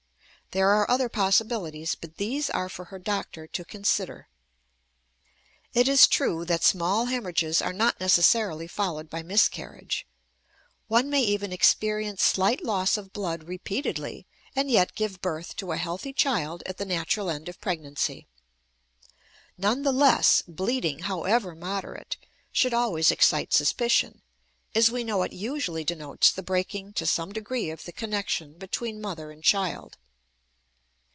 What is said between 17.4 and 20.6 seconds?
of pregnancy. None the less,